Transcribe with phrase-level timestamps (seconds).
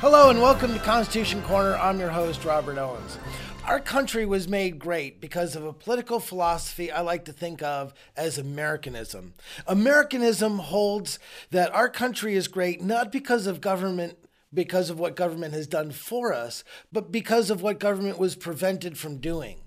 [0.00, 1.76] Hello and welcome to Constitution Corner.
[1.76, 3.18] I'm your host, Robert Owens.
[3.66, 7.92] Our country was made great because of a political philosophy I like to think of
[8.16, 9.34] as Americanism.
[9.66, 11.18] Americanism holds
[11.50, 14.16] that our country is great not because of government
[14.54, 18.96] because of what government has done for us, but because of what government was prevented
[18.96, 19.58] from doing.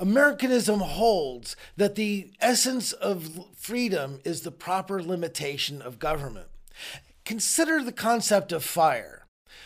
[0.00, 6.48] Americanism holds that the essence of freedom is the proper limitation of government.
[7.24, 9.24] Consider the concept of fire.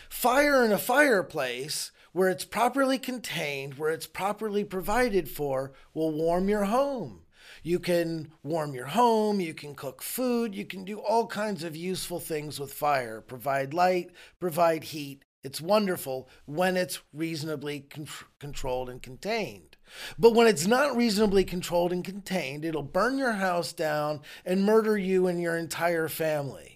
[0.09, 6.47] Fire in a fireplace, where it's properly contained, where it's properly provided for, will warm
[6.47, 7.21] your home.
[7.61, 11.75] You can warm your home, you can cook food, you can do all kinds of
[11.75, 15.23] useful things with fire, provide light, provide heat.
[15.43, 18.07] It's wonderful when it's reasonably con-
[18.39, 19.75] controlled and contained.
[20.17, 24.97] But when it's not reasonably controlled and contained, it'll burn your house down and murder
[24.97, 26.72] you and your entire family.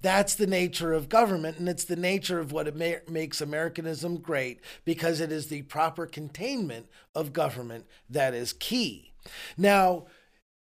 [0.00, 4.18] That's the nature of government, and it's the nature of what it ma- makes Americanism
[4.18, 9.12] great because it is the proper containment of government that is key.
[9.56, 10.06] Now,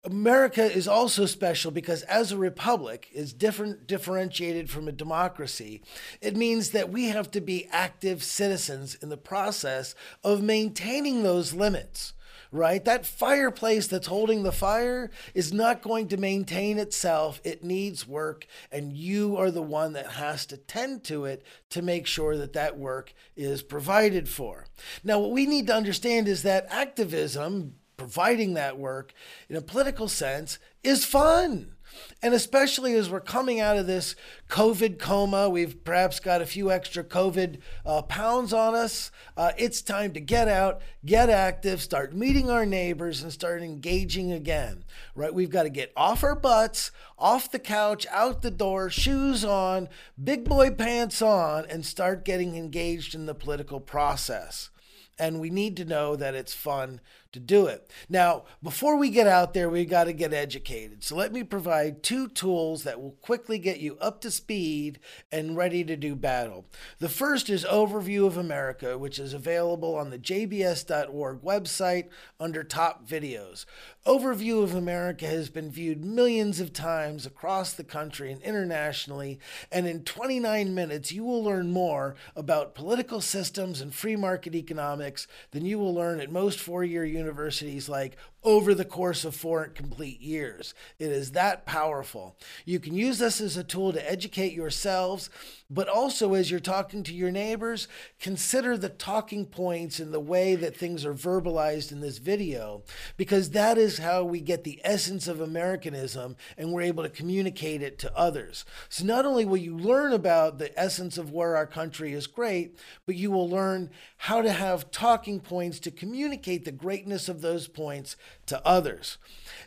[0.06, 5.82] America is also special because as a republic is different differentiated from a democracy.
[6.20, 11.54] It means that we have to be active citizens in the process of maintaining those
[11.54, 12.12] limits
[12.50, 12.84] right?
[12.84, 17.40] That fireplace that's holding the fire is not going to maintain itself.
[17.44, 21.82] It needs work, and you are the one that has to tend to it to
[21.82, 24.66] make sure that that work is provided for.
[25.04, 29.12] Now, what we need to understand is that activism, providing that work
[29.48, 31.75] in a political sense, is fun.
[32.22, 34.16] And especially as we're coming out of this
[34.48, 39.10] COVID coma, we've perhaps got a few extra COVID uh, pounds on us.
[39.36, 44.32] Uh, it's time to get out, get active, start meeting our neighbors, and start engaging
[44.32, 44.84] again,
[45.14, 45.34] right?
[45.34, 49.88] We've got to get off our butts, off the couch, out the door, shoes on,
[50.22, 54.70] big boy pants on, and start getting engaged in the political process.
[55.18, 57.00] And we need to know that it's fun
[57.36, 57.90] to do it.
[58.08, 61.04] Now, before we get out there, we got to get educated.
[61.04, 64.98] So let me provide two tools that will quickly get you up to speed
[65.30, 66.64] and ready to do battle.
[66.98, 72.08] The first is Overview of America, which is available on the jbs.org website
[72.40, 73.66] under top videos.
[74.06, 79.38] Overview of America has been viewed millions of times across the country and internationally,
[79.70, 85.26] and in 29 minutes, you will learn more about political systems and free market economics
[85.50, 88.16] than you will learn at most four year universities universities like
[88.46, 90.72] over the course of four complete years.
[91.00, 92.36] It is that powerful.
[92.64, 95.28] You can use this as a tool to educate yourselves,
[95.68, 97.88] but also as you're talking to your neighbors,
[98.20, 102.84] consider the talking points and the way that things are verbalized in this video,
[103.16, 107.82] because that is how we get the essence of Americanism and we're able to communicate
[107.82, 108.64] it to others.
[108.88, 112.78] So not only will you learn about the essence of where our country is great,
[113.06, 117.66] but you will learn how to have talking points to communicate the greatness of those
[117.66, 118.14] points
[118.46, 119.18] to others.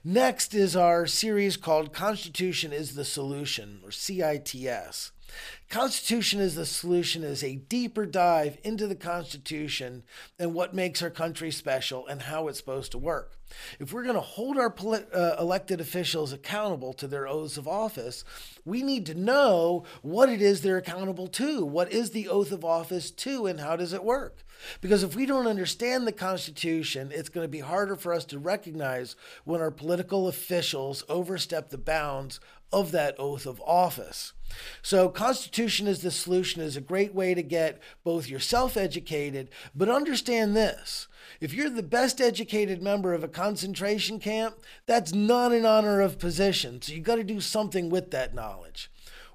[0.04, 5.12] Next is our series called Constitution is the Solution, or CITS.
[5.70, 10.04] Constitution is the solution is a deeper dive into the Constitution
[10.40, 13.38] and what makes our country special and how it's supposed to work.
[13.80, 14.74] If we're going to hold our
[15.14, 18.24] uh, elected officials accountable to their oaths of office,
[18.66, 21.66] we need to know what it is they're accountable to.
[21.66, 24.44] What is the oath of office to, and how does it work?
[24.82, 28.40] Because if we don't understand the Constitution, it's going to be harder for us to
[28.40, 29.16] recognize
[29.46, 32.40] when our political officials overstep the bounds
[32.72, 34.34] of that oath of office.
[34.82, 39.90] So, Constitution is the solution is a great way to get both yourself educated, but
[39.90, 41.08] understand this.
[41.40, 44.56] If you're the best educated member of a concentration camp,
[44.88, 46.82] that's not an honor of position.
[46.82, 48.90] So, you've got to do something with that knowledge.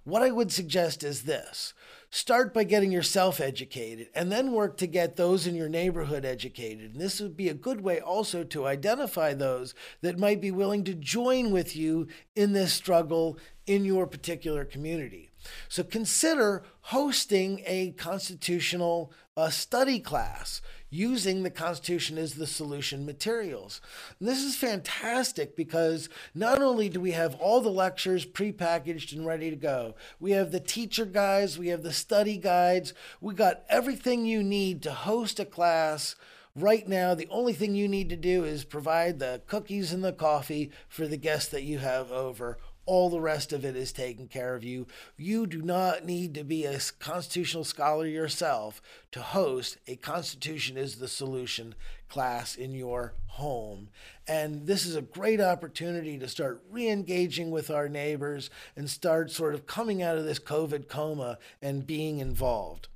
[0.04, 1.72] What I would suggest is this
[2.10, 6.92] start by getting yourself educated and then work to get those in your neighborhood educated.
[6.92, 10.84] And this would be a good way also to identify those that might be willing
[10.84, 12.06] to join with you
[12.36, 15.30] in this struggle in your particular community.
[15.68, 20.60] So consider hosting a constitutional uh, study class
[20.94, 23.80] using the Constitution as the solution materials.
[24.20, 29.26] And this is fantastic because not only do we have all the lectures prepackaged and
[29.26, 33.64] ready to go, we have the teacher guides, we have the study guides, we got
[33.68, 36.14] everything you need to host a class.
[36.54, 40.12] Right now, the only thing you need to do is provide the cookies and the
[40.12, 44.28] coffee for the guests that you have over all the rest of it is taken
[44.28, 44.86] care of you.
[45.16, 48.82] You do not need to be a constitutional scholar yourself
[49.12, 51.74] to host a Constitution is the Solution
[52.08, 53.88] class in your home.
[54.28, 59.30] And this is a great opportunity to start re engaging with our neighbors and start
[59.30, 62.88] sort of coming out of this COVID coma and being involved.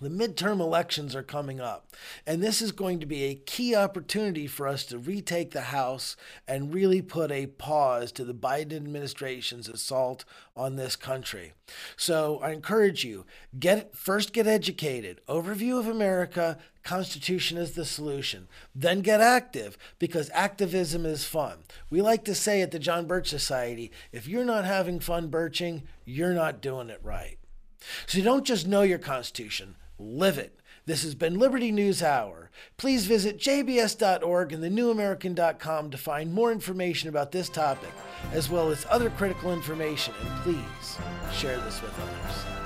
[0.00, 1.92] The midterm elections are coming up,
[2.24, 6.14] and this is going to be a key opportunity for us to retake the House
[6.46, 10.24] and really put a pause to the Biden administration's assault
[10.56, 11.52] on this country.
[11.96, 13.26] So I encourage you,
[13.58, 18.48] get first get educated, overview of America, Constitution is the solution.
[18.74, 21.58] Then get active because activism is fun.
[21.90, 25.82] We like to say at the John Birch Society, if you're not having fun birching,
[26.04, 27.36] you're not doing it right.
[28.06, 30.58] So you don't just know your Constitution live it.
[30.86, 32.50] This has been Liberty News Hour.
[32.76, 37.92] Please visit jbs.org and thenewamerican.com to find more information about this topic,
[38.32, 40.98] as well as other critical information, and please
[41.32, 42.57] share this with others.